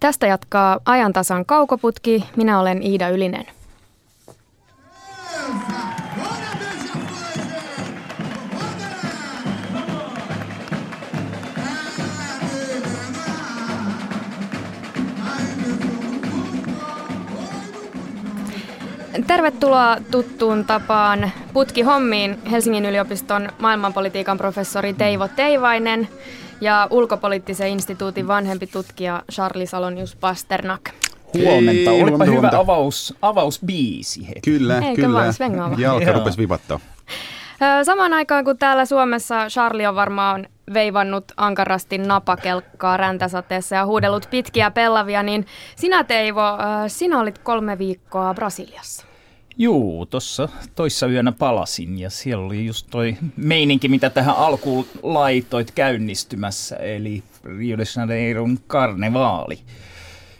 [0.00, 2.24] Tästä jatkaa ajantasan kaukoputki.
[2.36, 3.46] Minä olen Iida Ylinen.
[19.26, 26.08] Tervetuloa tuttuun tapaan putkihommiin Helsingin yliopiston maailmanpolitiikan professori Teivo Teivainen
[26.60, 30.90] ja ulkopoliittisen instituutin vanhempi tutkija Charlie Salonius Pasternak.
[31.34, 31.90] Huomenta.
[31.90, 34.28] Olipa huomenta, hyvä avaus, avausbiisi.
[34.28, 34.40] Heti.
[34.40, 35.32] Kyllä, Eikö kyllä.
[35.56, 36.80] Vaan, Jalka rupesi vivattaa.
[37.82, 44.70] Samaan aikaan kun täällä Suomessa Charlie on varmaan veivannut ankarasti napakelkkaa räntäsateessa ja huudellut pitkiä
[44.70, 46.42] pellavia, niin sinä Teivo,
[46.86, 49.07] sinä olit kolme viikkoa Brasiliassa.
[49.60, 55.70] Juu, tuossa toissa yönä palasin ja siellä oli just toi meininki, mitä tähän alkuun laitoit
[55.70, 59.58] käynnistymässä, eli Rio de Janeiron karnevaali.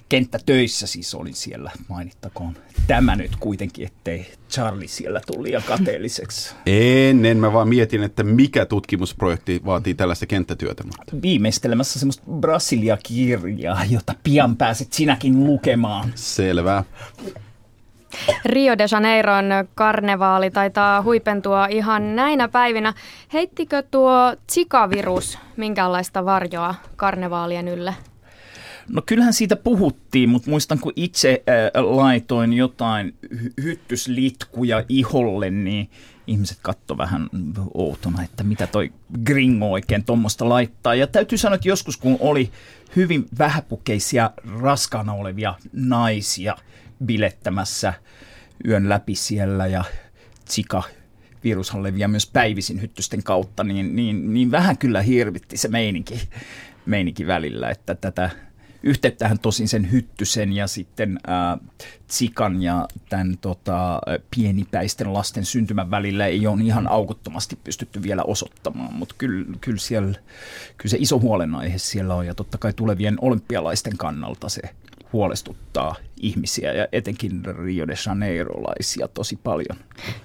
[0.09, 6.55] Kenttätöissä siis olin siellä, mainittakoon tämä nyt kuitenkin, ettei Charlie siellä tuli liian kateelliseksi.
[6.67, 10.85] Ennen mä vaan mietin, että mikä tutkimusprojekti vaatii tällaista kenttätyötä.
[10.85, 11.23] Mutta.
[11.23, 16.13] Viimeistelemässä semmoista Brasilia-kirjaa, jota pian pääset sinäkin lukemaan.
[16.15, 16.85] Selvä.
[18.45, 22.95] Rio de Janeiron karnevaali taitaa huipentua ihan näinä päivinä.
[23.33, 27.95] Heittikö tuo Zika-virus minkälaista varjoa karnevaalien ylle?
[28.89, 35.91] No kyllähän siitä puhuttiin, mutta muistan kun itse äh, laitoin jotain hy- hyttyslitkuja iholle, niin
[36.27, 37.29] ihmiset katto vähän
[37.75, 38.93] outona, että mitä toi
[39.25, 40.95] gringo oikein tuommoista laittaa.
[40.95, 42.51] Ja täytyy sanoa, että joskus kun oli
[42.97, 46.57] hyvin vähäpukeisia raskaana olevia naisia
[47.05, 47.95] bilettämässä
[48.65, 49.85] yön läpi siellä ja
[50.51, 50.83] Zika
[51.45, 56.29] virushan leviää myös päivisin hyttysten kautta, niin, niin, niin vähän kyllä hirvitti se meininki,
[56.87, 58.31] meininki välillä, että tätä
[58.83, 61.69] yhteyttähän tosin sen hyttysen ja sitten äh,
[62.09, 64.01] tsikan ja tämän tota,
[64.37, 70.19] pienipäisten lasten syntymän välillä ei ole ihan aukottomasti pystytty vielä osoittamaan, mutta kyllä, kyllä, siellä,
[70.77, 74.61] kyllä se iso huolenaihe siellä on ja totta kai tulevien olympialaisten kannalta se
[75.13, 79.79] huolestuttaa ihmisiä ja etenkin Rio de Janeirolaisia tosi paljon.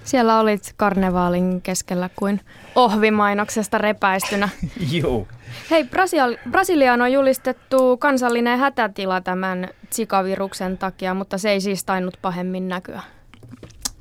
[0.04, 2.40] Siellä olit karnevaalin keskellä kuin
[2.74, 4.48] ohvimainoksesta repäistynä.
[5.02, 5.28] Joo.
[5.70, 12.18] Hei, Brasil- Brasiliaan on julistettu kansallinen hätätila tämän Zika-viruksen takia, mutta se ei siis tainnut
[12.22, 13.02] pahemmin näkyä.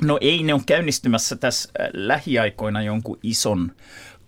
[0.02, 3.72] No ei, ne on käynnistymässä tässä äh, lähiaikoina jonkun ison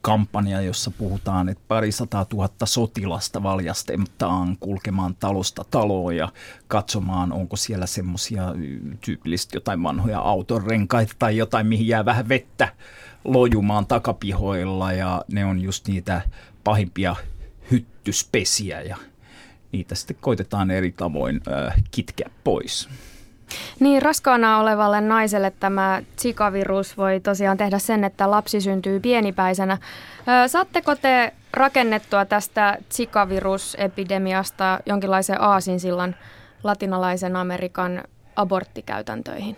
[0.06, 6.30] kampanja, jossa puhutaan, että pari sata tuhatta sotilasta valjastetaan kulkemaan talosta taloon ja
[6.68, 8.44] katsomaan, onko siellä semmoisia
[9.02, 12.68] tyypillisesti jotain vanhoja autorenkaita tai jotain, mihin jää vähän vettä
[13.24, 16.22] lojumaan takapihoilla ja ne on just niitä
[16.64, 17.16] pahimpia
[17.72, 18.98] hyttyspesiä ja
[19.72, 22.90] niitä sitten koitetaan eri tavoin äh, kitkeä pois.
[23.80, 29.78] Niin, raskaana olevalle naiselle tämä Zika-virus voi tosiaan tehdä sen, että lapsi syntyy pienipäisenä.
[30.48, 36.16] Saatteko te rakennettua tästä Zika-virusepidemiasta jonkinlaisen aasinsillan
[36.64, 38.04] latinalaisen Amerikan
[38.36, 39.56] aborttikäytäntöihin?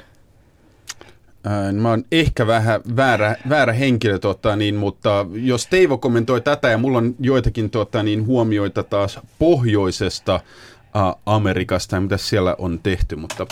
[1.73, 6.77] Mä oon ehkä vähän väärä, väärä henkilö, tota, niin, mutta jos Teivo kommentoi tätä ja
[6.77, 13.15] mulla on joitakin tota, niin, huomioita taas pohjoisesta äh, Amerikasta ja mitä siellä on tehty,
[13.15, 13.45] mutta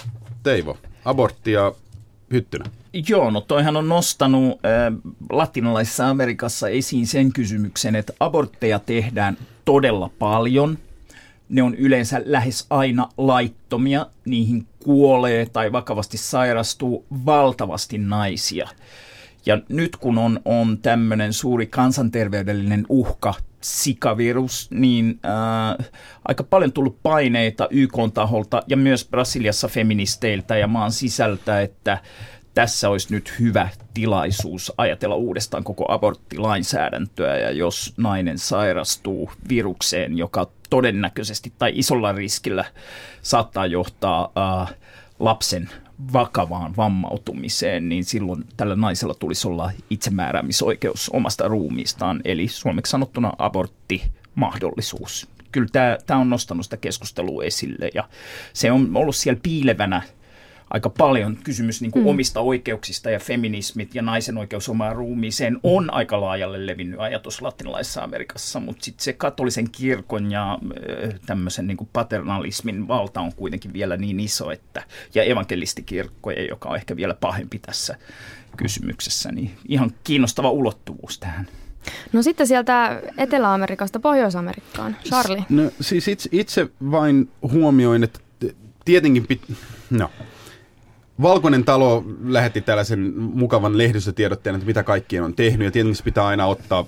[0.45, 1.73] Teivo, abortti ja
[2.31, 2.65] hyttynä.
[3.09, 4.93] Joo, no toihan on nostanut äh,
[5.29, 10.77] latinalaisessa Amerikassa esiin sen kysymyksen, että abortteja tehdään todella paljon.
[11.49, 18.69] Ne on yleensä lähes aina laittomia, niihin kuolee tai vakavasti sairastuu valtavasti naisia.
[19.45, 23.33] Ja nyt kun on, on tämmöinen suuri kansanterveydellinen uhka
[23.65, 25.91] sikavirus, niin äh,
[26.25, 31.97] aika paljon tullut paineita YK taholta ja myös Brasiliassa feministeiltä ja maan sisältä, että
[32.53, 40.47] tässä olisi nyt hyvä tilaisuus ajatella uudestaan koko aborttilainsäädäntöä ja jos nainen sairastuu virukseen, joka
[40.69, 42.65] todennäköisesti tai isolla riskillä
[43.21, 44.75] saattaa johtaa äh,
[45.19, 45.69] lapsen
[46.13, 55.27] vakavaan vammautumiseen, niin silloin tällä naisella tulisi olla itsemääräämisoikeus omasta ruumiistaan, eli suomeksi sanottuna aborttimahdollisuus.
[55.51, 58.09] Kyllä tämä, tämä on nostanut sitä keskustelua esille ja
[58.53, 60.01] se on ollut siellä piilevänä
[60.69, 62.09] aika paljon kysymys niin kuin mm.
[62.09, 68.03] omista oikeuksista ja feminismit ja naisen oikeus omaan ruumiiseen on aika laajalle levinnyt ajatus latinalaisessa
[68.03, 70.59] Amerikassa, mutta sitten se katolisen kirkon ja
[71.25, 74.83] tämmöisen niin kuin paternalismin valta on kuitenkin vielä niin iso, että,
[75.15, 77.97] ja evankelistikirkkoja, joka on ehkä vielä pahempi tässä
[78.57, 81.47] kysymyksessä, niin ihan kiinnostava ulottuvuus tähän.
[82.13, 84.95] No sitten sieltä Etelä-Amerikasta Pohjois-Amerikkaan.
[85.03, 85.43] Charlie.
[85.49, 88.19] No siis itse, itse vain huomioin, että
[88.85, 89.41] tietenkin, pit,
[89.89, 90.09] no,
[91.21, 96.25] Valkoinen talo lähetti tällaisen mukavan lehdistötiedotteen, että mitä kaikkien on tehnyt, ja tietenkin se pitää
[96.25, 96.85] aina ottaa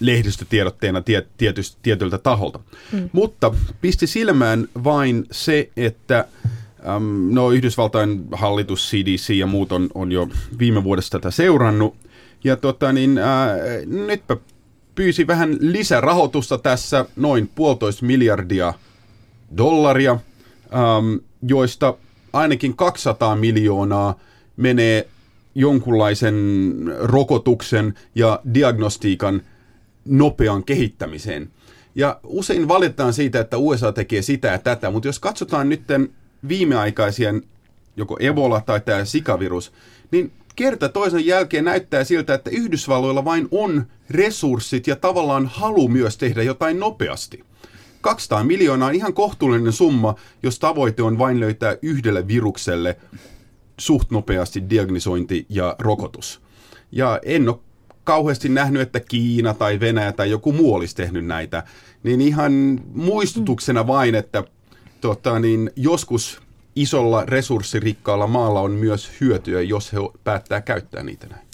[0.00, 2.60] lehdistötiedotteena tie, tietyst, tietyltä taholta.
[2.92, 3.10] Mm.
[3.12, 6.24] Mutta pisti silmään vain se, että
[6.96, 10.28] äm, no, Yhdysvaltain hallitus, CDC ja muut on, on jo
[10.58, 11.96] viime vuodesta tätä seurannut,
[12.44, 13.56] ja tota, niin, ää,
[13.86, 14.36] nytpä
[14.94, 18.74] pyysi vähän lisärahoitusta tässä, noin puolitoista miljardia
[19.56, 21.94] dollaria, äm, joista
[22.34, 24.18] ainakin 200 miljoonaa
[24.56, 25.08] menee
[25.54, 26.34] jonkunlaisen
[26.98, 29.42] rokotuksen ja diagnostiikan
[30.04, 31.50] nopean kehittämiseen.
[31.94, 35.82] Ja usein valitetaan siitä, että USA tekee sitä ja tätä, mutta jos katsotaan nyt
[36.48, 37.34] viimeaikaisia
[37.96, 39.72] joko Ebola tai tämä sikavirus,
[40.10, 46.16] niin kerta toisen jälkeen näyttää siltä, että Yhdysvalloilla vain on resurssit ja tavallaan halu myös
[46.16, 47.44] tehdä jotain nopeasti.
[48.04, 52.96] 200 miljoonaa on ihan kohtuullinen summa, jos tavoite on vain löytää yhdelle virukselle
[53.78, 56.40] suht nopeasti diagnisointi ja rokotus.
[56.92, 57.58] Ja en ole
[58.04, 61.62] kauheasti nähnyt, että Kiina tai Venäjä tai joku muu olisi tehnyt näitä.
[62.02, 64.44] Niin ihan muistutuksena vain, että
[65.00, 66.42] tota, niin joskus
[66.76, 71.46] isolla resurssirikkaalla maalla on myös hyötyä, jos he päättää käyttää niitä näin.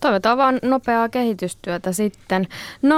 [0.00, 2.46] Toivotaan vaan nopeaa kehitystyötä sitten.
[2.82, 2.96] No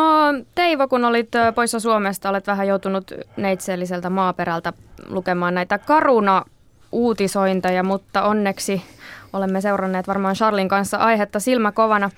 [0.55, 4.73] Teivo, kun olit poissa Suomesta, olet vähän joutunut neitseelliseltä maaperältä
[5.09, 8.83] lukemaan näitä Karuna-uutisointeja, mutta onneksi
[9.33, 12.11] olemme seuranneet varmaan Charlin kanssa aihetta silmäkovana.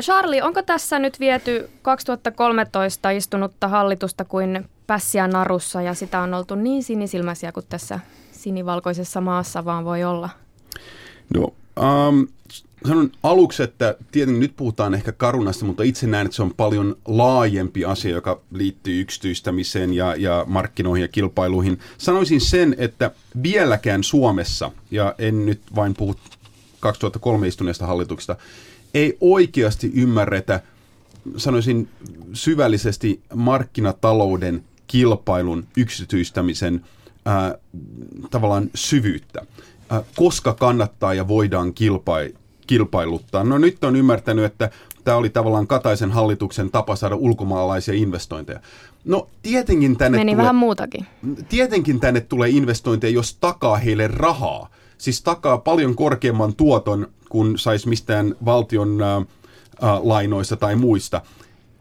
[0.00, 6.54] Charlie, onko tässä nyt viety 2013 istunutta hallitusta kuin pässiä narussa ja sitä on oltu
[6.54, 8.00] niin sinisilmäisiä kuin tässä
[8.32, 10.28] sinivalkoisessa maassa vaan voi olla?
[11.34, 11.52] No,
[12.08, 12.26] um,
[12.88, 16.96] sanon aluksi, että tietenkin nyt puhutaan ehkä karunasta, mutta itse näen, että se on paljon
[17.06, 21.78] laajempi asia, joka liittyy yksityistämiseen ja, ja markkinoihin ja kilpailuihin.
[21.98, 23.10] Sanoisin sen, että
[23.42, 26.14] vieläkään Suomessa, ja en nyt vain puhu
[26.80, 28.36] 2003 istuneesta hallituksesta,
[28.94, 30.60] ei oikeasti ymmärretä,
[31.36, 31.88] sanoisin
[32.32, 36.84] syvällisesti markkinatalouden kilpailun yksityistämisen
[37.24, 37.58] ää,
[38.30, 39.46] tavallaan syvyyttä.
[40.16, 43.44] Koska kannattaa ja voidaan kilpailla kilpailuttaa.
[43.44, 44.70] No nyt on ymmärtänyt, että
[45.04, 48.60] tämä oli tavallaan Kataisen hallituksen tapa saada ulkomaalaisia investointeja.
[49.04, 51.06] No tietenkin tänne Meni tulee, vähän muutakin.
[51.48, 54.68] Tietenkin tänne tulee investointeja, jos takaa heille rahaa.
[54.98, 59.26] Siis takaa paljon korkeamman tuoton kuin saisi mistään valtion äh, äh,
[60.02, 61.20] lainoista tai muista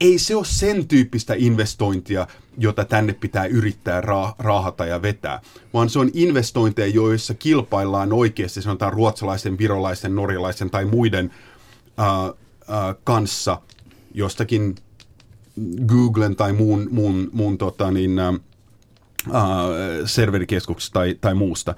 [0.01, 4.01] ei se ole sen tyyppistä investointia, jota tänne pitää yrittää
[4.39, 5.41] raahata ja vetää,
[5.73, 11.31] vaan se on investointeja, joissa kilpaillaan oikeasti, sanotaan ruotsalaisten, virolaisten, norjalaisten tai muiden
[11.97, 12.07] ää,
[12.67, 13.61] ää, kanssa
[14.13, 14.75] jostakin
[15.87, 18.33] Googlen tai muun, muun, muun tota, niin, ää,
[20.05, 21.75] serverikeskuksesta tai, tai muusta.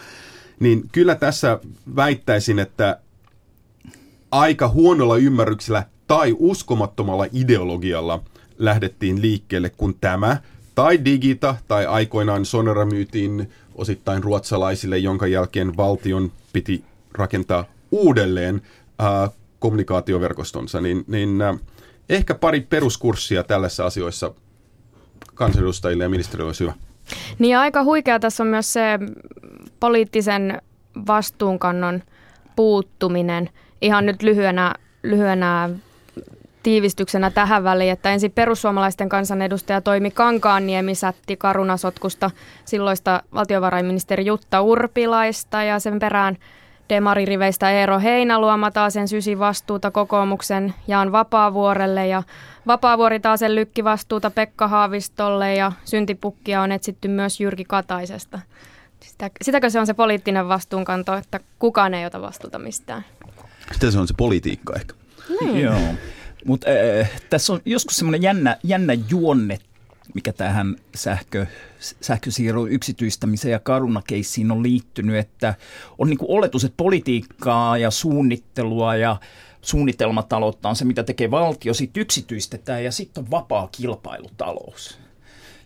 [0.59, 1.59] Niin kyllä tässä
[1.95, 2.99] väittäisin, että
[4.31, 8.23] aika huonolla ymmärryksellä tai uskomattomalla ideologialla
[8.57, 10.37] lähdettiin liikkeelle, kun tämä
[10.75, 16.83] tai Digita tai aikoinaan Sonera myytiin osittain ruotsalaisille, jonka jälkeen valtion piti
[17.13, 18.61] rakentaa uudelleen
[19.01, 21.59] äh, kommunikaatioverkostonsa, niin, niin äh,
[22.09, 24.33] ehkä pari peruskurssia tällaisissa asioissa
[25.33, 26.73] kansanedustajille ja ministeriöille olisi hyvä.
[27.39, 28.99] Niin aika huikea tässä on myös se
[29.79, 30.61] poliittisen
[31.07, 32.03] vastuunkannon
[32.55, 33.49] puuttuminen.
[33.81, 35.69] Ihan nyt lyhyenä, lyhyenä
[36.63, 42.31] tiivistyksenä tähän väliin, että ensin perussuomalaisten kansanedustaja Toimi Kankaanniemi sätti karunasotkusta
[42.65, 46.37] silloista valtiovarainministeri Jutta Urpilaista ja sen perään
[46.89, 52.23] demaririveistä Eero Heinaluoma taas sen sysi vastuuta kokoomuksen Jaan Vapaavuorelle ja
[52.67, 58.39] Vapaavuori taas sen lykki vastuuta Pekka Haavistolle ja syntipukkia on etsitty myös Jyrki Kataisesta.
[58.99, 63.05] Sitä, sitäkö se on se poliittinen vastuunkanto, että kukaan ei ota vastuuta mistään?
[63.71, 64.93] Sitä se on se politiikka ehkä.
[65.41, 65.61] Niin.
[65.61, 65.79] Joo.
[66.45, 66.67] Mutta
[66.99, 69.59] äh, tässä on joskus semmoinen jännä, jännä juonne,
[70.13, 71.45] mikä tähän sähkö,
[71.79, 75.55] sähkösiirron yksityistämiseen ja karunakeissiin on liittynyt, että
[75.97, 79.17] on niin oletus, että politiikkaa ja suunnittelua ja
[79.61, 84.99] suunnitelmataloutta on se, mitä tekee valtio, sitten yksityistetään ja sitten on vapaa kilpailutalous.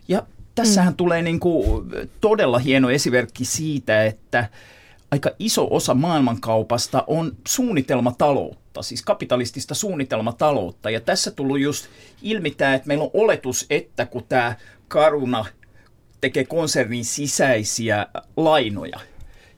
[0.08, 0.24] Ja
[0.56, 0.98] tässähän mm.
[0.98, 1.86] tulee niin kuin
[2.22, 4.50] todella hieno esimerkki siitä, että
[5.12, 10.90] aika iso osa maailmankaupasta on suunnitelmataloutta, siis kapitalistista suunnitelmataloutta.
[10.90, 11.88] Ja tässä tullut just
[12.22, 14.56] ilmi tämä, että meillä on oletus, että kun tämä
[14.88, 15.46] Karuna
[16.22, 18.08] tekee konsernin sisäisiä
[18.38, 19.00] lainoja,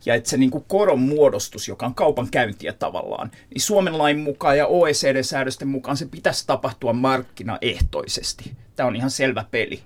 [0.05, 4.19] ja että se niin kuin koron muodostus, joka on kaupan käyntiä tavallaan, niin Suomen lain
[4.19, 8.51] mukaan ja OECD-säädösten mukaan se pitäisi tapahtua markkinaehtoisesti.
[8.75, 9.79] Tämä on ihan selvä peli.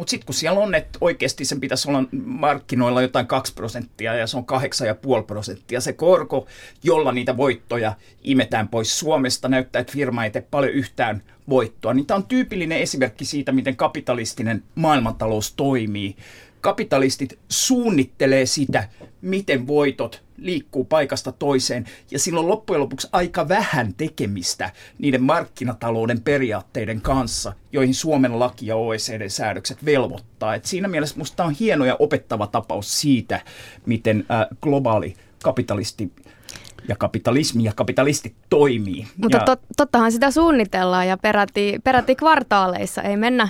[0.00, 4.26] Mutta sitten kun siellä on, että oikeasti sen pitäisi olla markkinoilla jotain 2 prosenttia ja
[4.26, 4.44] se on
[5.20, 6.46] 8,5 prosenttia, se korko,
[6.82, 11.94] jolla niitä voittoja imetään pois Suomesta, näyttää, että firma ei tee paljon yhtään voittoa.
[11.94, 16.16] Niin tämä on tyypillinen esimerkki siitä, miten kapitalistinen maailmantalous toimii
[16.60, 18.88] kapitalistit suunnittelee sitä,
[19.22, 27.00] miten voitot liikkuu paikasta toiseen, ja silloin loppujen lopuksi aika vähän tekemistä niiden markkinatalouden periaatteiden
[27.00, 30.54] kanssa, joihin Suomen laki ja OECD-säädökset velvoittaa.
[30.54, 33.40] Et siinä mielessä minusta on hieno ja opettava tapaus siitä,
[33.86, 36.12] miten äh, globaali kapitalisti
[36.88, 39.06] ja kapitalismi ja kapitalistit toimii.
[39.16, 43.48] Mutta ja, tot, tottahan sitä suunnitellaan ja peräti, peräti kvartaaleissa, ei mennä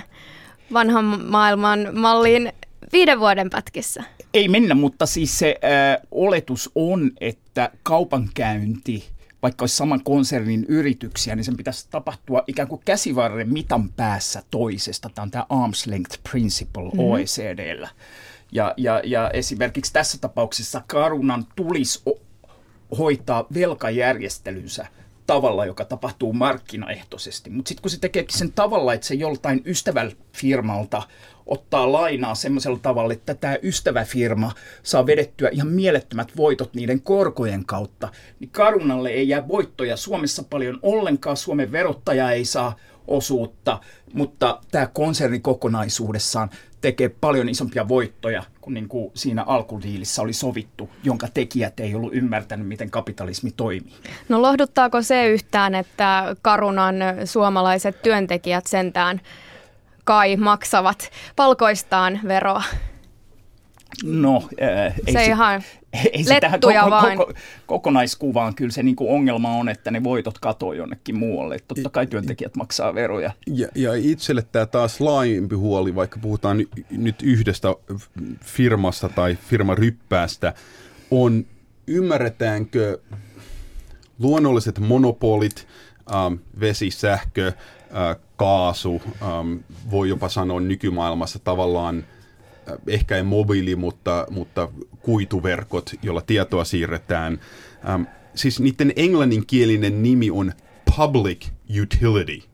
[0.73, 2.53] vanhan maailman malliin
[2.93, 4.03] viiden vuoden pätkissä?
[4.33, 9.09] Ei mennä, mutta siis se äh, oletus on, että kaupankäynti,
[9.41, 15.09] vaikka olisi saman konsernin yrityksiä, niin sen pitäisi tapahtua ikään kuin käsivarren mitan päässä toisesta.
[15.15, 16.99] Tämä on tämä arm's length principle mm-hmm.
[16.99, 17.89] OECDllä.
[18.51, 22.03] Ja, ja, ja esimerkiksi tässä tapauksessa Karunan tulisi
[22.97, 24.87] hoitaa velkajärjestelynsä
[25.31, 27.49] tavalla, joka tapahtuu markkinaehtoisesti.
[27.49, 31.03] Mutta sitten kun se tekeekin sen tavalla, että se joltain ystäväfirmalta
[31.45, 34.51] ottaa lainaa semmoisella tavalla, että tämä ystäväfirma
[34.83, 38.09] saa vedettyä ihan mielettömät voitot niiden korkojen kautta,
[38.39, 42.75] niin Karunalle ei jää voittoja Suomessa paljon ollenkaan, Suomen verottaja ei saa
[43.07, 43.79] osuutta,
[44.13, 46.49] mutta tämä konserni kokonaisuudessaan
[46.81, 52.13] tekee paljon isompia voittoja kuin, niin kuin siinä alkudiilissä oli sovittu, jonka tekijät ei ollut
[52.15, 53.93] ymmärtänyt, miten kapitalismi toimii.
[54.29, 59.21] No lohduttaako se yhtään, että Karunan suomalaiset työntekijät sentään
[60.03, 62.63] kai maksavat palkoistaan veroa?
[64.03, 65.63] No, äh, ei se, ihan
[66.13, 67.33] ei se tähän koko, koko,
[67.65, 68.55] kokonaiskuvaan.
[68.55, 71.57] Kyllä se niin kuin ongelma on, että ne voitot katoaa jonnekin muualle.
[71.67, 73.31] Totta kai työntekijät maksaa veroja.
[73.47, 77.75] Ja, ja itselle tämä taas laajempi huoli, vaikka puhutaan ny, nyt yhdestä
[78.43, 80.53] firmasta tai firmaryppäästä,
[81.11, 81.45] on
[81.87, 82.99] ymmärretäänkö
[84.19, 85.67] luonnolliset monopolit,
[86.15, 89.57] ähm, vesi, sähkö, äh, kaasu, ähm,
[89.91, 92.03] voi jopa sanoa nykymaailmassa tavallaan–
[92.87, 94.69] ehkä ei mobiili, mutta, mutta
[95.01, 97.39] kuituverkot, jolla tietoa siirretään.
[97.89, 98.01] Ähm,
[98.35, 100.51] siis niiden englanninkielinen nimi on
[100.97, 101.47] Public
[101.81, 102.47] Utility.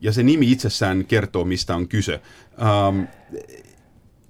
[0.00, 2.20] Ja se nimi itsessään kertoo, mistä on kyse.
[2.62, 3.02] Ähm,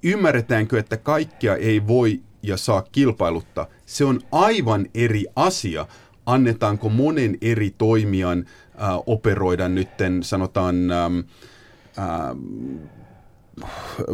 [0.02, 3.66] ymmärretäänkö, että kaikkia ei voi ja saa kilpailuttaa?
[3.86, 5.86] Se on aivan eri asia.
[6.26, 10.90] Annetaanko monen eri toimijan äh, operoida nytten, sanotaan...
[10.90, 11.18] Ähm,
[11.98, 12.92] ähm,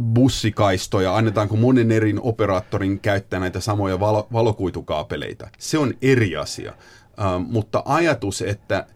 [0.00, 5.48] bussikaistoja, annetaanko monen erin operaattorin käyttää näitä samoja valo- valokuitukaapeleita.
[5.58, 8.86] Se on eri asia, uh, mutta ajatus, että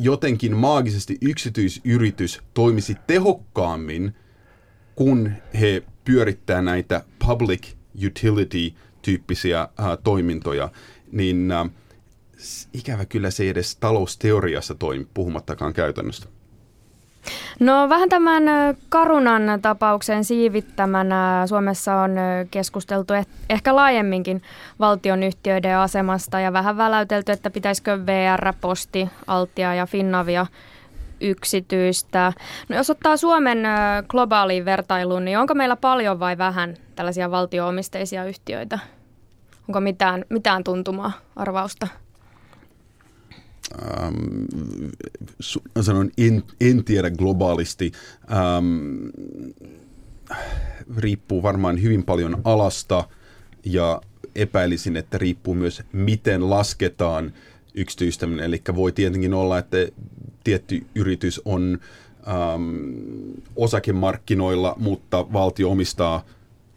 [0.00, 4.14] jotenkin maagisesti yksityisyritys toimisi tehokkaammin,
[4.94, 7.68] kun he pyörittää näitä public
[8.06, 10.68] utility-tyyppisiä uh, toimintoja,
[11.12, 11.70] niin uh,
[12.72, 16.37] ikävä kyllä se ei edes talousteoriassa toimi, puhumattakaan käytännöstä.
[17.60, 18.42] No vähän tämän
[18.88, 22.10] Karunan tapauksen siivittämänä Suomessa on
[22.50, 24.42] keskusteltu eh- ehkä laajemminkin
[24.78, 30.46] valtionyhtiöiden asemasta ja vähän väläytelty, että pitäisikö VR, Posti, Altia ja Finnavia
[31.20, 32.32] yksityistä.
[32.68, 33.58] No jos ottaa Suomen
[34.08, 38.78] globaaliin vertailuun, niin onko meillä paljon vai vähän tällaisia valtioomisteisia yhtiöitä?
[39.68, 41.88] Onko mitään, mitään tuntumaa, arvausta?
[43.72, 44.14] Ähm,
[45.80, 47.92] sanon, en, en tiedä globaalisti.
[48.32, 49.08] Ähm,
[50.96, 53.08] riippuu varmaan hyvin paljon alasta
[53.64, 54.00] ja
[54.34, 57.32] epäilisin, että riippuu myös miten lasketaan
[57.74, 58.44] yksityistäminen.
[58.44, 59.76] Eli voi tietenkin olla, että
[60.44, 61.78] tietty yritys on
[62.28, 62.74] ähm,
[63.56, 66.24] osakemarkkinoilla, mutta valtio omistaa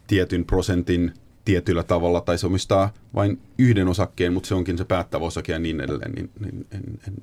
[0.06, 1.12] tietyn prosentin
[1.44, 5.58] tietyllä tavalla, tai se omistaa vain yhden osakkeen, mutta se onkin se päättävä osake ja
[5.58, 7.14] niin edelleen, niin, niin en, en,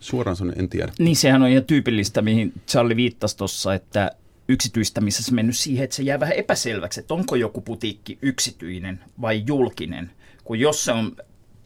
[0.00, 0.92] suoraan sanon en tiedä.
[0.98, 4.10] Niin sehän on ihan tyypillistä, mihin Charlie viittasi tuossa, että
[4.48, 10.10] yksityistämisessä mennyt siihen, että se jää vähän epäselväksi, että onko joku putiikki yksityinen vai julkinen.
[10.44, 11.16] Kun jos se on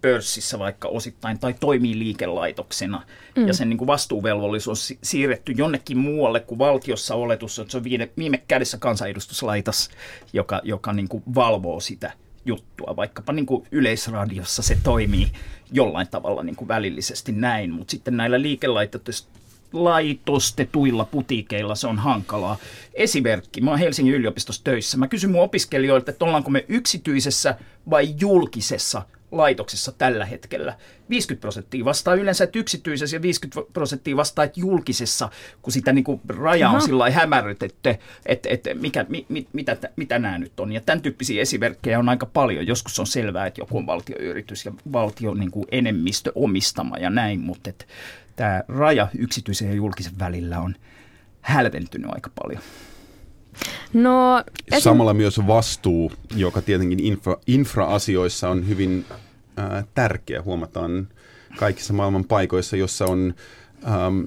[0.04, 3.02] pörssissä vaikka osittain tai toimii liikelaitoksena
[3.36, 3.46] mm.
[3.46, 7.84] ja sen niin kuin vastuuvelvollisuus on siirretty jonnekin muualle kuin valtiossa oletus, että se on
[7.84, 9.90] viime, viime kädessä kansanedustuslaitos,
[10.32, 12.12] joka, joka niin kuin valvoo sitä
[12.44, 12.96] juttua.
[12.96, 15.32] Vaikkapa niin kuin yleisradiossa se toimii
[15.72, 19.34] jollain tavalla niin kuin välillisesti näin, mutta sitten näillä liikelaitoksilla
[19.72, 22.56] laitostetuilla putiikeilla se on hankalaa.
[22.94, 24.98] Esimerkki, mä oon Helsingin yliopistossa töissä.
[24.98, 27.54] Mä kysyn mun opiskelijoilta, että ollaanko me yksityisessä
[27.90, 29.02] vai julkisessa
[29.36, 30.76] laitoksessa tällä hetkellä.
[31.10, 35.28] 50 prosenttia vastaa yleensä, että yksityisessä ja 50 prosenttia vastaa, että julkisessa,
[35.62, 39.76] kun sitä niin kuin raja on sillä hämärryt, että, että, että mikä, mi, mi, mitä,
[39.96, 40.72] mitä nämä nyt on.
[40.72, 42.66] Ja tämän tyyppisiä esimerkkejä on aika paljon.
[42.66, 47.40] Joskus on selvää, että joku on valtioyritys ja valtio niin kuin enemmistö omistama ja näin,
[47.40, 47.84] mutta että
[48.36, 50.74] tämä raja yksityisen ja julkisen välillä on
[51.40, 52.62] hälventynyt aika paljon.
[53.92, 54.82] No, esim...
[54.82, 59.04] Samalla myös vastuu, joka tietenkin infra, infra-asioissa on hyvin
[59.58, 60.42] äh, tärkeä.
[60.42, 61.08] Huomataan
[61.56, 63.34] kaikissa maailman paikoissa, jossa on
[63.84, 64.20] ähm,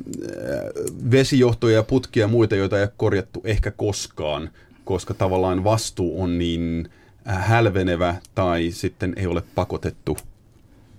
[1.11, 4.49] vesijohtoja ja putkia ja muita, joita ei ole korjattu ehkä koskaan,
[4.85, 6.89] koska tavallaan vastuu on niin
[7.29, 10.17] äh, hälvenevä tai sitten ei ole pakotettu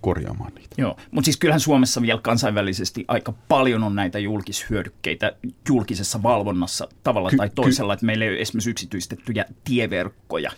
[0.01, 0.75] korjaamaan niitä.
[0.79, 5.33] Joo, mutta siis kyllähän Suomessa vielä kansainvälisesti aika paljon on näitä julkishyödykkeitä
[5.69, 10.51] julkisessa valvonnassa tavalla ky- tai toisella, ky- että meillä ei ole esimerkiksi yksityistettyjä tieverkkoja.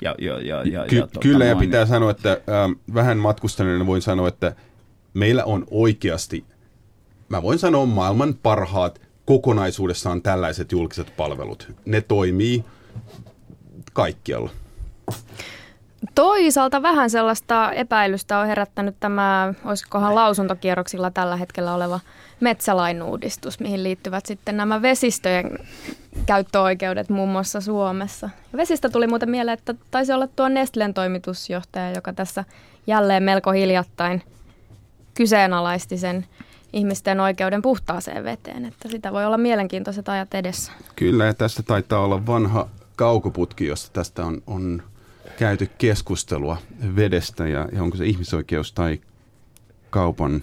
[0.00, 3.86] Ja, ja, ja, ja, ky- ja tota kyllä, ja pitää sanoa, että äh, vähän matkustaneena
[3.86, 4.54] voin sanoa, että
[5.14, 6.44] meillä on oikeasti,
[7.28, 11.72] mä voin sanoa maailman parhaat kokonaisuudessaan tällaiset julkiset palvelut.
[11.84, 12.64] Ne toimii
[13.92, 14.50] kaikkialla.
[16.14, 22.00] Toisaalta vähän sellaista epäilystä on herättänyt tämä, olisikohan lausuntokierroksilla tällä hetkellä oleva
[22.40, 25.58] metsälain uudistus, mihin liittyvät sitten nämä vesistöjen
[26.26, 28.30] käyttöoikeudet muun muassa Suomessa.
[28.56, 32.44] Vesistä tuli muuten mieleen, että taisi olla tuo Nestlen toimitusjohtaja, joka tässä
[32.86, 34.22] jälleen melko hiljattain
[35.14, 36.26] kyseenalaisti sen
[36.72, 40.72] ihmisten oikeuden puhtaaseen veteen, että sitä voi olla mielenkiintoiset ajat edessä.
[40.96, 44.82] Kyllä, ja tässä taitaa olla vanha kaukoputki, josta tästä on, on
[45.42, 46.56] käyty keskustelua
[46.96, 49.00] vedestä ja, ja onko se ihmisoikeus tai
[49.90, 50.42] kaupan,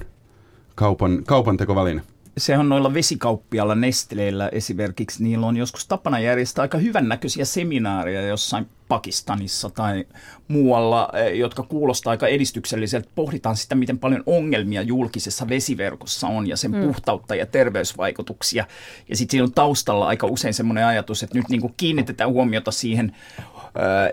[0.76, 2.02] kaupan, kaupan tekoväline?
[2.38, 8.68] Se on noilla vesikauppialla Nestleillä esimerkiksi, niillä on joskus tapana järjestää aika hyvännäköisiä seminaareja jossain
[8.88, 10.06] Pakistanissa tai
[10.48, 13.10] muualla, eh, jotka kuulostaa aika edistykselliseltä.
[13.16, 16.82] Pohditaan sitä, miten paljon ongelmia julkisessa vesiverkossa on ja sen mm.
[16.82, 18.66] puhtautta ja terveysvaikutuksia.
[19.10, 22.72] Ja sitten siinä on taustalla aika usein semmoinen ajatus, että nyt niin kuin kiinnitetään huomiota
[22.72, 23.16] siihen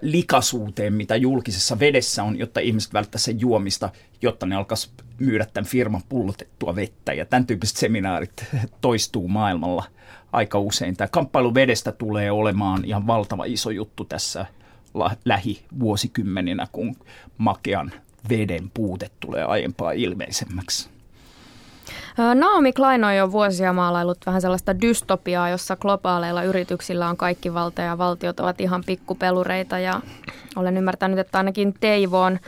[0.02, 3.90] likasuuteen, mitä julkisessa vedessä on, jotta ihmiset välttävät sen juomista,
[4.22, 7.12] jotta ne alkaisi myydä tämän firman pullotettua vettä.
[7.12, 8.44] Ja tämän tyyppiset seminaarit
[8.81, 9.85] toistuu maailmalla
[10.33, 10.96] aika usein.
[10.96, 14.46] Tämä kamppailu vedestä tulee olemaan ihan valtava iso juttu tässä
[15.24, 16.96] lähivuosikymmeninä, kun
[17.38, 17.92] makean
[18.31, 20.88] veden puute tulee aiempaa ilmeisemmäksi.
[22.35, 27.83] Naomi Klein on jo vuosia maalailut vähän sellaista dystopiaa, jossa globaaleilla yrityksillä on kaikki valta
[27.83, 30.00] ja valtiot ovat ihan pikkupelureita ja
[30.57, 32.38] olen ymmärtänyt, että ainakin Teivo on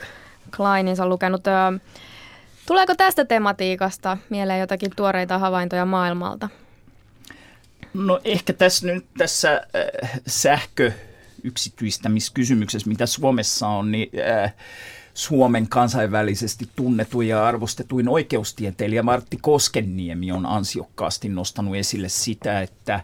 [0.57, 1.43] Kleininsa lukenut.
[2.69, 6.49] Tuleeko tästä tematiikasta mieleen jotakin tuoreita havaintoja maailmalta?
[7.93, 9.61] No ehkä tässä nyt tässä
[10.03, 10.91] äh, sähkö
[11.43, 14.09] yksityistämiskysymyksessä, mitä Suomessa on, niin
[14.43, 14.53] äh,
[15.13, 23.03] Suomen kansainvälisesti tunnetuin ja arvostetuin oikeustieteilijä Martti Koskenniemi on ansiokkaasti nostanut esille sitä, että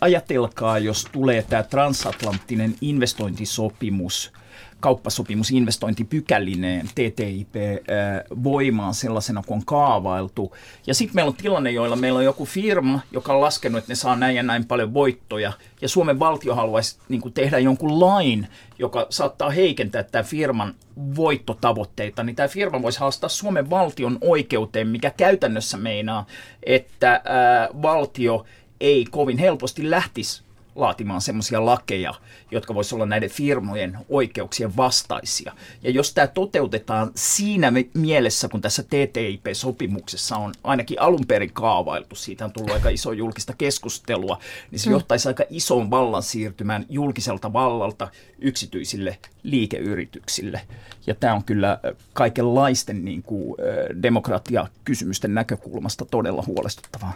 [0.00, 4.32] ajatelkaa, jos tulee tämä transatlanttinen investointisopimus–
[4.80, 7.54] kauppasopimus investointipykälineen TTIP
[8.44, 10.56] voimaan sellaisena kuin on kaavailtu.
[10.86, 13.94] Ja sitten meillä on tilanne, joilla meillä on joku firma, joka on laskenut, että ne
[13.94, 15.52] saa näin ja näin paljon voittoja.
[15.82, 20.74] Ja Suomen valtio haluaisi niin kuin tehdä jonkun lain, joka saattaa heikentää tämän firman
[21.16, 22.22] voittotavoitteita.
[22.22, 26.26] Niin tämä firma voisi haastaa Suomen valtion oikeuteen, mikä käytännössä meinaa,
[26.62, 28.44] että ää, valtio
[28.80, 30.42] ei kovin helposti lähtisi
[30.74, 32.14] laatimaan semmoisia lakeja,
[32.50, 35.52] jotka voisivat olla näiden firmojen oikeuksien vastaisia.
[35.82, 42.44] Ja jos tämä toteutetaan siinä mielessä, kun tässä TTIP-sopimuksessa on ainakin alun perin kaavailtu, siitä
[42.44, 44.38] on tullut aika iso julkista keskustelua,
[44.70, 44.92] niin se mm.
[44.92, 50.60] johtaisi aika isoon vallan siirtymään julkiselta vallalta yksityisille liikeyrityksille.
[51.06, 51.78] Ja tämä on kyllä
[52.12, 53.56] kaikenlaisten niin kuin,
[54.02, 57.12] demokratiakysymysten näkökulmasta todella huolestuttavaa.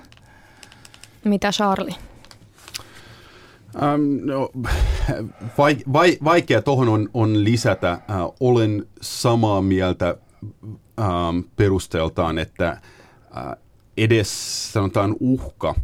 [1.25, 1.95] Mitä Charlie?
[3.83, 4.51] Ähm, no,
[5.59, 7.91] vai, vai, vaikea tuohon on, on lisätä.
[7.93, 8.01] Äh,
[8.41, 10.17] olen samaa mieltä
[11.01, 12.81] ähm, perusteeltaan, että äh,
[13.97, 15.75] edes sanotaan uhka,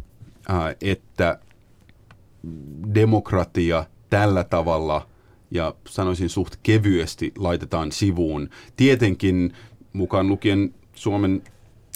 [0.49, 1.39] äh, että
[2.93, 5.07] demokratia tällä tavalla
[5.51, 8.49] ja sanoisin suht kevyesti laitetaan sivuun.
[8.75, 9.53] Tietenkin
[9.93, 11.43] mukaan lukien Suomen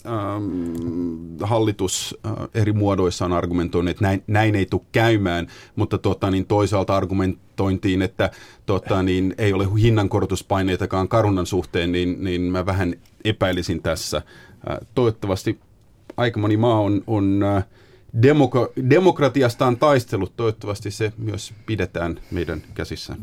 [0.07, 6.31] ähm, hallitus äh, eri muodoissa on argumentoinut, että näin, näin ei tule käymään, mutta tota,
[6.31, 8.31] niin toisaalta argumentointiin, että
[8.65, 14.17] tota, niin ei ole hinnankorotuspaineitakaan karunnan suhteen, niin, niin mä vähän epäilisin tässä.
[14.17, 15.59] Äh, toivottavasti
[16.17, 17.43] aika moni maa on, on
[18.17, 20.35] demok- demokratiastaan taistellut.
[20.35, 23.19] Toivottavasti se myös pidetään meidän käsissään.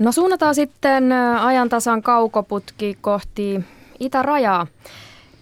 [0.00, 3.60] No suunnataan sitten ajantasan kaukoputki kohti
[4.00, 4.66] itärajaa.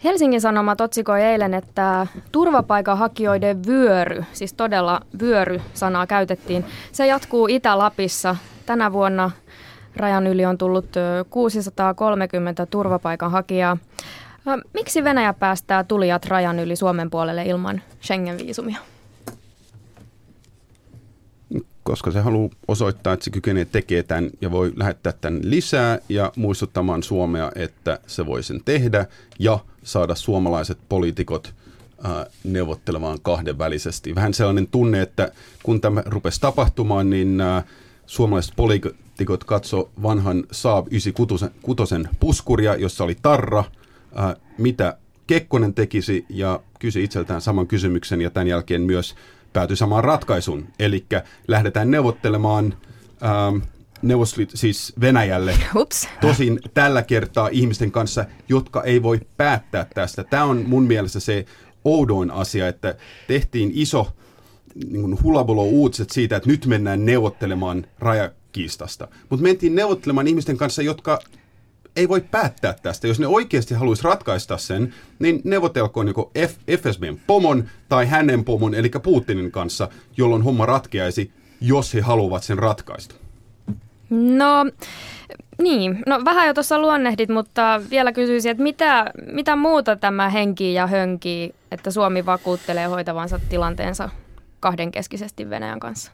[0.05, 8.37] Helsingin Sanomat otsikoi eilen, että turvapaikanhakijoiden vyöry, siis todella vyöry-sanaa käytettiin, se jatkuu Itä-Lapissa.
[8.67, 9.31] Tänä vuonna
[9.97, 10.87] rajan yli on tullut
[11.31, 13.77] 630 turvapaikanhakijaa.
[14.75, 18.79] Miksi Venäjä päästää tulijat rajan yli Suomen puolelle ilman Schengen-viisumia?
[21.89, 26.33] koska se haluaa osoittaa, että se kykenee tekemään tämän ja voi lähettää tämän lisää ja
[26.37, 29.07] muistuttamaan Suomea, että se voi sen tehdä
[29.39, 29.59] ja
[29.89, 31.55] saada suomalaiset poliitikot
[32.45, 34.15] neuvottelemaan kahdenvälisesti.
[34.15, 37.43] Vähän sellainen tunne, että kun tämä rupesi tapahtumaan, niin
[38.07, 41.45] suomalaiset poliitikot katso vanhan Saab 96
[42.21, 43.65] puskuria, jossa oli tarra,
[44.59, 44.97] mitä
[45.27, 49.15] Kekkonen tekisi ja kysyi itseltään saman kysymyksen ja tämän jälkeen myös
[49.53, 50.67] päätyi samaan ratkaisuun.
[50.79, 51.07] Eli
[51.49, 52.75] lähdetään neuvottelemaan
[54.03, 55.59] Neuvostoliit, siis Venäjälle.
[55.77, 56.09] Ups.
[56.21, 60.25] Tosin tällä kertaa ihmisten kanssa, jotka ei voi päättää tästä.
[60.25, 61.45] Tämä on mun mielestä se
[61.85, 64.13] oudoin asia, että tehtiin iso
[64.91, 69.09] niin hulabulo uutiset siitä, että nyt mennään neuvottelemaan rajakiistasta.
[69.29, 71.19] Mutta mentiin neuvottelemaan ihmisten kanssa, jotka
[71.97, 73.07] ei voi päättää tästä.
[73.07, 78.75] Jos ne oikeasti haluaisi ratkaista sen, niin neuvotelkoon joko F- FSBn pomon tai hänen pomon,
[78.75, 83.15] eli Putinin kanssa, jolloin homma ratkeaisi, jos he haluavat sen ratkaista.
[84.11, 84.65] No,
[85.63, 86.03] niin.
[86.07, 90.87] No vähän jo tuossa luonnehdit, mutta vielä kysyisin, että mitä, mitä muuta tämä henki ja
[90.87, 94.09] hönki, että Suomi vakuuttelee hoitavansa tilanteensa
[94.61, 96.13] kahdenkeskisesti Venäjän kanssa?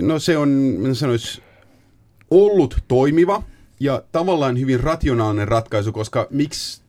[0.00, 1.42] No se on, sanois,
[2.30, 3.42] ollut toimiva
[3.80, 6.82] ja tavallaan hyvin rationaalinen ratkaisu, koska miksi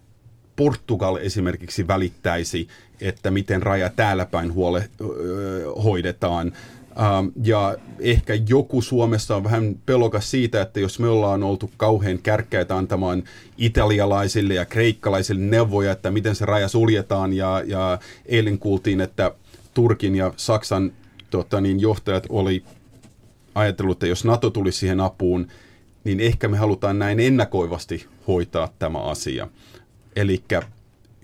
[0.56, 2.68] Portugal esimerkiksi välittäisi,
[3.02, 6.54] että miten raja täällä päin huole, öö, hoidetaan.
[7.00, 12.20] Ähm, ja ehkä joku Suomessa on vähän pelokas siitä, että jos me ollaan oltu kauhean
[12.20, 13.24] kärkkäitä antamaan
[13.58, 19.32] italialaisille ja kreikkalaisille neuvoja, että miten se raja suljetaan, ja, ja eilen kuultiin, että
[19.74, 20.92] Turkin ja Saksan
[21.30, 22.64] tota, niin johtajat oli
[23.56, 25.48] ajatellut, että jos NATO tulisi siihen apuun,
[26.04, 29.48] niin ehkä me halutaan näin ennakoivasti hoitaa tämä asia.
[30.16, 30.44] Eli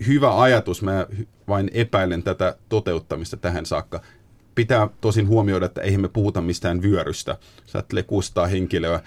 [0.07, 1.07] hyvä ajatus, mä
[1.47, 4.01] vain epäilen tätä toteuttamista tähän saakka.
[4.62, 7.38] Pitää tosin huomioida, että eihän me puhuta mistään vyörystä.
[7.65, 9.00] Sä ajattelee 600 henkilöä,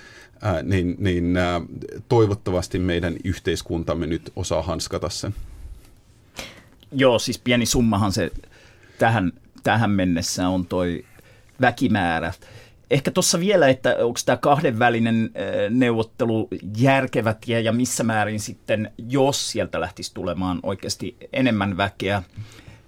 [0.42, 1.60] ää, niin, niin ää,
[2.08, 5.34] toivottavasti meidän yhteiskuntamme nyt osaa hanskata sen.
[6.92, 8.30] Joo, siis pieni summahan se
[8.98, 11.04] tähän, tähän mennessä on toi
[11.60, 12.32] väkimäärä.
[12.90, 15.30] Ehkä tuossa vielä, että onko tämä kahdenvälinen
[15.70, 22.22] neuvottelu järkevä tie ja missä määrin sitten, jos sieltä lähtisi tulemaan oikeasti enemmän väkeä,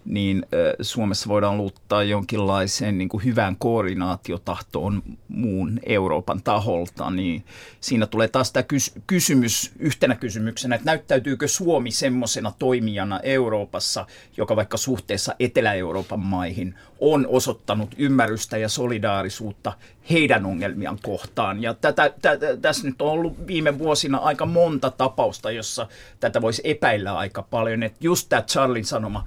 [0.07, 0.47] niin
[0.81, 7.45] Suomessa voidaan luuttaa jonkinlaiseen niin kuin hyvään koordinaatiotahtoon muun Euroopan taholta, niin
[7.81, 8.65] siinä tulee taas tämä
[9.07, 17.27] kysymys yhtenä kysymyksenä, että näyttäytyykö Suomi semmoisena toimijana Euroopassa, joka vaikka suhteessa Etelä-Euroopan maihin on
[17.27, 19.73] osoittanut ymmärrystä ja solidaarisuutta
[20.11, 21.63] heidän ongelmiaan kohtaan.
[21.63, 25.87] Ja tätä, tätä, tässä nyt on ollut viime vuosina aika monta tapausta, jossa
[26.21, 27.83] tätä voisi epäillä aika paljon.
[27.83, 29.25] Että just tämä Charlin sanoma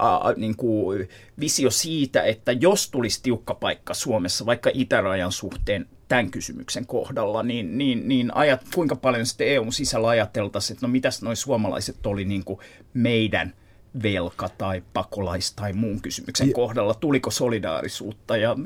[0.00, 1.08] äh, niin kuin
[1.40, 7.78] visio siitä, että jos tulisi tiukka paikka Suomessa, vaikka itärajan suhteen tämän kysymyksen kohdalla, niin,
[7.78, 12.24] niin, niin ajat, kuinka paljon sitten EUn sisällä ajateltaisiin, että no mitäs noin suomalaiset oli
[12.24, 12.58] niin kuin
[12.94, 13.54] meidän–
[14.02, 16.94] velka tai pakolais tai muun kysymyksen ja, kohdalla?
[16.94, 18.36] Tuliko solidaarisuutta?
[18.36, 18.56] Ja...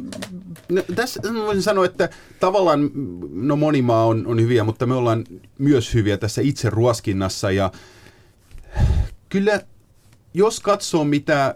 [0.69, 2.09] No, tässä voisin sanoa, että
[2.41, 2.91] tavallaan
[3.31, 5.25] no moni maa on, on hyviä, mutta me ollaan
[5.59, 7.73] myös hyviä tässä itse ruoskinnassa ja
[9.29, 9.61] kyllä
[10.35, 11.55] jos katsoo, mitä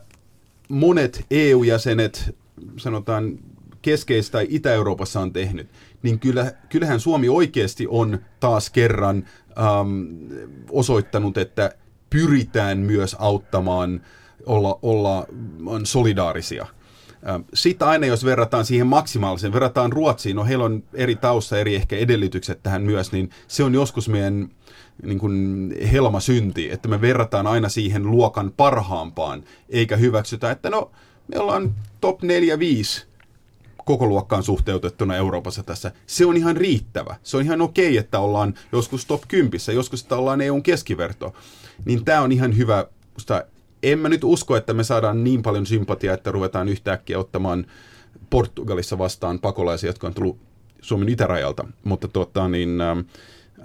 [0.68, 2.36] monet EU-jäsenet,
[2.76, 3.38] sanotaan
[3.82, 5.68] keskeistä Itä-Euroopassa on tehnyt,
[6.02, 9.24] niin kyllä, kyllähän Suomi oikeasti on taas kerran
[9.58, 10.04] ähm,
[10.70, 11.74] osoittanut, että
[12.10, 14.00] pyritään myös auttamaan,
[14.46, 15.26] olla, olla
[15.84, 16.66] solidaarisia.
[17.28, 21.74] Ähm, Sitten aina, jos verrataan siihen maksimaalisen, verrataan Ruotsiin, no heillä on eri tausta, eri
[21.74, 24.48] ehkä edellytykset tähän myös, niin se on joskus meidän
[25.02, 30.90] niin kuin helma synti, että me verrataan aina siihen luokan parhaampaan, eikä hyväksytä, että no
[31.28, 32.26] me ollaan top 4-5
[33.84, 35.92] koko luokkaan suhteutettuna Euroopassa tässä.
[36.06, 37.16] Se on ihan riittävä.
[37.22, 41.34] Se on ihan okei, että ollaan joskus top 10, joskus että ollaan EUn keskiverto.
[41.84, 42.86] Niin tämä on ihan hyvä.
[43.82, 47.66] En mä nyt usko, että me saadaan niin paljon sympatiaa, että ruvetaan yhtäkkiä ottamaan
[48.30, 50.38] Portugalissa vastaan pakolaisia, jotka on tullut
[50.80, 51.64] Suomen itärajalta.
[51.84, 52.78] Mutta tuota, niin,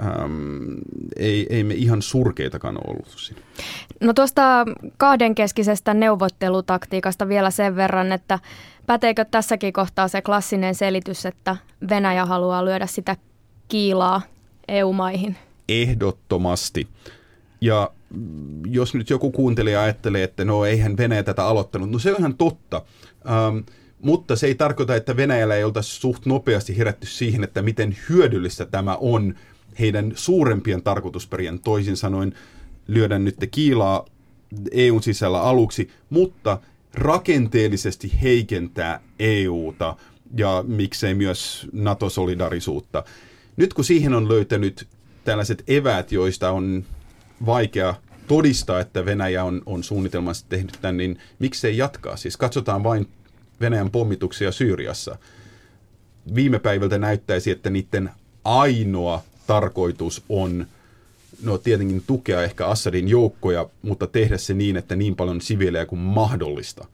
[0.01, 0.73] ähm,
[1.15, 3.41] ei, ei me ihan surkeitakaan ollut siinä.
[4.01, 4.65] No tuosta
[4.97, 8.39] kahdenkeskisestä neuvottelutaktiikasta vielä sen verran, että
[8.85, 11.55] päteekö tässäkin kohtaa se klassinen selitys, että
[11.89, 13.15] Venäjä haluaa lyödä sitä
[13.67, 14.21] kiilaa
[14.67, 15.35] EU-maihin?
[15.69, 16.87] Ehdottomasti.
[17.61, 17.91] Ja
[18.65, 22.35] jos nyt joku kuuntelija ajattelee, että no eihän Venäjä tätä aloittanut, no se on ihan
[22.35, 22.81] totta.
[23.29, 23.57] Ähm,
[24.01, 28.65] mutta se ei tarkoita, että Venäjällä ei oltaisi suht nopeasti herätty siihen, että miten hyödyllistä
[28.65, 29.35] tämä on
[29.79, 32.33] heidän suurempien tarkoitusperien, toisin sanoen
[32.87, 34.05] lyödä nyt kiilaa
[34.71, 36.59] EUn sisällä aluksi, mutta
[36.93, 39.95] rakenteellisesti heikentää EUta
[40.37, 43.03] ja miksei myös NATO-solidarisuutta.
[43.57, 44.87] Nyt kun siihen on löytänyt
[45.23, 46.85] tällaiset eväät, joista on
[47.45, 47.95] vaikea
[48.27, 52.15] todistaa, että Venäjä on, on suunnitelmassa tehnyt tämän, niin miksei jatkaa?
[52.15, 53.07] Siis katsotaan vain
[53.61, 55.17] Venäjän pommituksia Syyriassa.
[56.35, 58.09] Viime päivältä näyttäisi, että niiden
[58.43, 60.65] ainoa tarkoitus on
[61.43, 65.99] no tietenkin tukea ehkä Assadin joukkoja, mutta tehdä se niin, että niin paljon siviilejä kuin
[65.99, 66.87] mahdollista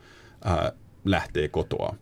[0.43, 0.71] ää,
[1.05, 1.95] lähtee kotoa.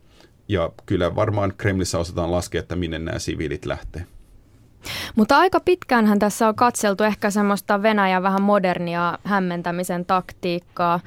[0.47, 4.05] Ja kyllä varmaan Kremlissä osataan laskea, että minne nämä siviilit lähtee.
[5.15, 10.99] Mutta aika pitkäänhän tässä on katseltu ehkä semmoista Venäjän vähän modernia hämmentämisen taktiikkaa.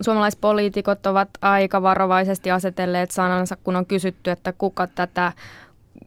[0.00, 5.32] Suomalaispoliitikot ovat aika varovaisesti asetelleet sanansa, kun on kysytty, että kuka tätä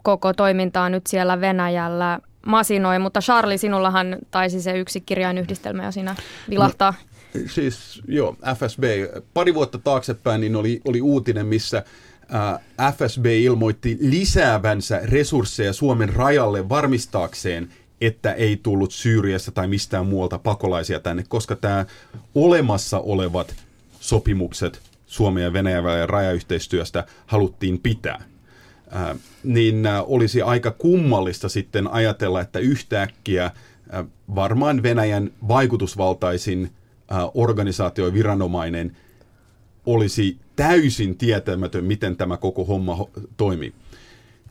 [0.04, 6.16] koko toimintaa nyt siellä Venäjällä masinoi, mutta Charlie, sinullahan taisi se yksi kirjainyhdistelmä jo siinä
[6.50, 6.94] vilahtaa.
[7.34, 8.84] No, siis joo, FSB.
[9.34, 11.84] Pari vuotta taaksepäin niin oli, oli uutinen, missä
[12.98, 17.70] FSB ilmoitti lisäävänsä resursseja Suomen rajalle varmistaakseen,
[18.02, 21.86] että ei tullut Syyriassa tai mistään muualta pakolaisia tänne, koska tämä
[22.36, 23.56] olemassa olevat
[24.00, 28.24] sopimukset Suomen ja Venäjän rajayhteistyöstä haluttiin pitää.
[28.95, 36.71] Äh, niin äh, olisi aika kummallista sitten ajatella, että yhtäkkiä äh, varmaan Venäjän vaikutusvaltaisin
[37.34, 38.97] organisaatio viranomainen
[39.86, 43.73] olisi täysin tietämätön, miten tämä koko homma toimii.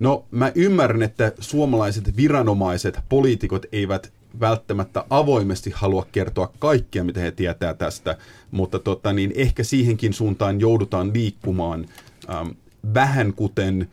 [0.01, 7.31] No, mä ymmärrän, että suomalaiset viranomaiset, poliitikot eivät välttämättä avoimesti halua kertoa kaikkea, mitä he
[7.31, 8.19] tietää tästä,
[8.51, 11.87] mutta tota, niin ehkä siihenkin suuntaan joudutaan liikkumaan
[12.31, 12.49] ähm,
[12.95, 13.89] vähän kuten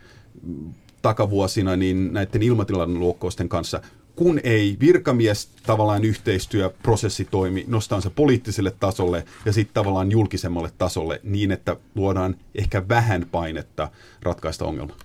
[1.02, 3.82] takavuosina niin näiden ilmatilan luokkausten kanssa,
[4.16, 11.20] kun ei virkamies tavallaan yhteistyöprosessi toimi, nostaa se poliittiselle tasolle ja sitten tavallaan julkisemmalle tasolle
[11.24, 13.90] niin, että luodaan ehkä vähän painetta
[14.22, 14.96] ratkaista ongelma.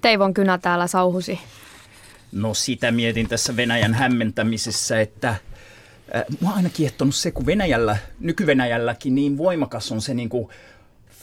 [0.00, 1.38] Teivon kynä täällä sauhusi.
[2.32, 5.38] No sitä mietin tässä Venäjän hämmentämisessä, että äh,
[6.40, 10.48] Mua on aina kiehtonut se, kun Venäjällä, nyky-Venäjälläkin niin voimakas on se niin kuin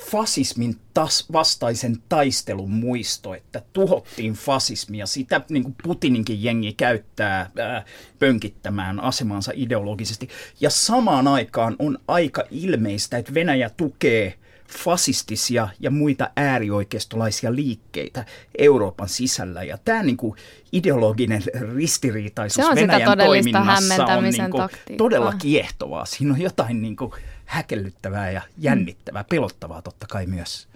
[0.10, 5.06] fasismin tas, vastaisen taistelun muisto, että tuhottiin fasismia.
[5.06, 7.86] Sitä niin kuin Putininkin jengi käyttää ää,
[8.20, 10.30] pönkittämään asemansa ideologisesti.
[10.62, 14.38] Ja samaan aikaan on aika ilmeistä, että Venäjä tukee
[14.78, 18.26] fasistisia ja muita äärioikeistolaisia liikkeitä
[18.58, 19.64] Euroopan sisällä.
[19.64, 20.36] Ja tämä niin kuin
[20.72, 21.44] ideologinen
[21.76, 26.06] ristiriitaisuus Venäjän toiminnassa on niin kuin todella kiehtovaa.
[26.06, 27.12] Siinä on jotain niin kuin
[27.52, 30.68] häkellyttävää ja jännittävää, pelottavaa totta kai myös.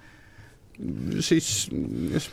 [1.19, 1.69] Siis
[2.13, 2.31] jos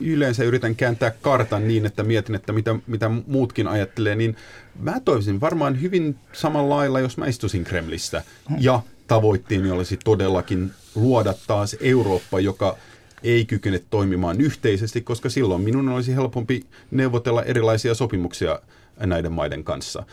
[0.00, 4.36] yleensä yritän kääntää kartan niin, että mietin, että mitä, mitä muutkin ajattelee, niin
[4.80, 8.22] mä toivoisin varmaan hyvin samalla lailla, jos mä istuisin Kremlissä.
[8.58, 12.76] Ja tavoitteeni olisi todellakin luoda taas Eurooppa, joka
[13.22, 18.58] ei kykene toimimaan yhteisesti, koska silloin minun olisi helpompi neuvotella erilaisia sopimuksia
[18.98, 20.04] näiden maiden kanssa.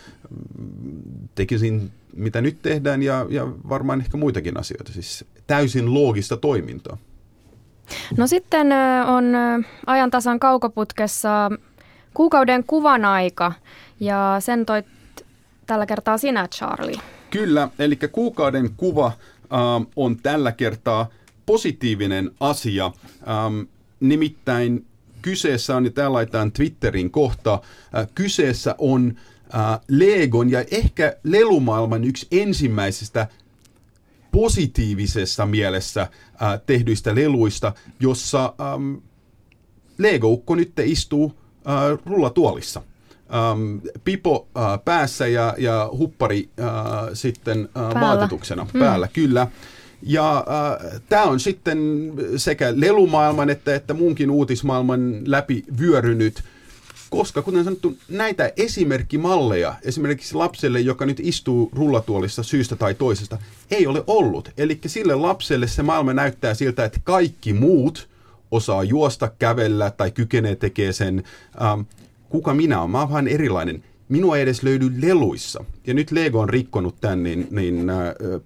[1.36, 6.98] Tekisin mitä nyt tehdään ja, ja varmaan ehkä muitakin asioita, siis täysin loogista toimintaa.
[8.18, 8.68] No sitten
[9.08, 9.26] on
[9.86, 11.52] ajan tasan kaukoputkessa
[12.14, 13.54] kuukauden kuvan aika
[14.00, 14.86] ja sen toit
[15.68, 17.02] tällä kertaa sinä Charlie.
[17.30, 19.14] Kyllä, eli kuukauden kuva äh,
[19.96, 21.10] on tällä kertaa
[21.46, 22.86] positiivinen asia.
[22.86, 23.62] Ähm,
[24.00, 24.86] nimittäin
[25.22, 29.14] kyseessä on, ja täällä laitetaan Twitterin kohta, äh, kyseessä on
[29.56, 33.28] äh, Legon ja ehkä lelumaailman yksi ensimmäisistä
[34.32, 36.10] positiivisessa mielessä äh,
[36.66, 38.94] tehdyistä leluista, jossa ähm,
[39.98, 41.34] Lego-ukko nyt istuu
[41.68, 42.82] äh, rullatuolissa.
[43.34, 46.68] Ähm, pipo äh, päässä ja, ja huppari äh,
[47.14, 48.80] sitten äh, vaatetuksena mm.
[48.80, 49.48] päällä, kyllä.
[50.04, 56.44] Ja äh, tämä on sitten sekä lelumaailman että, että muunkin uutismaailman läpi vyörynyt
[57.12, 63.38] koska kuten sanottu, näitä esimerkkimalleja esimerkiksi lapselle, joka nyt istuu rullatuolissa syystä tai toisesta,
[63.72, 64.50] ei ole ollut.
[64.58, 68.10] Eli sille lapselle se maailma näyttää siltä, että kaikki muut
[68.52, 71.24] osaa juosta, kävellä tai kykenee tekemään sen.
[71.62, 71.82] Ähm,
[72.30, 72.92] kuka minä olen?
[72.92, 73.84] Mä oon vähän erilainen.
[74.12, 75.64] Minua ei edes löydy leluissa.
[75.88, 77.98] Ja nyt Lego on rikkonut tämän, niin, niin äh,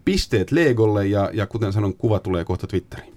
[0.06, 3.14] pisteet Legolle ja, ja kuten sanon, kuva tulee kohta Twitteriin.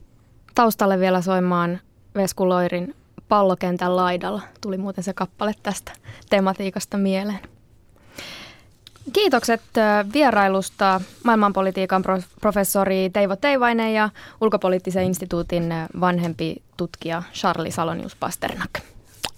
[0.55, 1.81] Taustalle vielä soimaan
[2.15, 2.95] Vesku Loirin
[3.29, 4.43] pallokentän laidalla.
[4.61, 5.93] Tuli muuten se kappale tästä
[6.31, 7.41] tematiikasta mieleen.
[9.13, 9.63] Kiitokset
[10.13, 12.05] vierailusta maailmanpolitiikan
[12.41, 18.71] professori Teivo Teivainen ja ulkopoliittisen instituutin vanhempi tutkija Charlie Salonius Pasternak.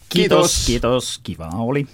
[0.09, 1.87] Kiitos, kiitos, kiva oli.